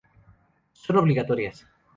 Son 0.73 0.97
obligatorias. 0.97 1.67